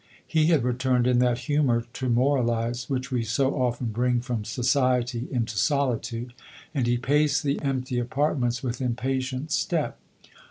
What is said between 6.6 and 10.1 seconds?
and he paced the empty apartments with impatient step.